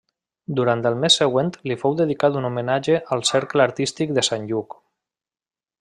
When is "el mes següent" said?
0.89-1.51